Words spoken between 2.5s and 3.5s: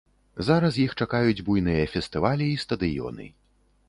і стадыёны.